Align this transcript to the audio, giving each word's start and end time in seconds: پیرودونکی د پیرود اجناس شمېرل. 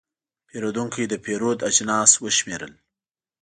پیرودونکی 0.47 1.05
د 1.11 1.13
پیرود 1.25 1.59
اجناس 1.69 2.11
شمېرل. 2.37 2.73